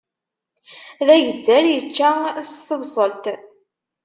D 1.05 1.07
agezzar, 1.15 1.63
ičča 1.77 2.11
s 2.51 2.53
tebṣelt. 2.67 3.25